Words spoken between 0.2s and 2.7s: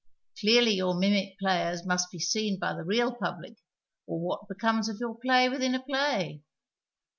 Clearly your mimic jjlayers nuist be seen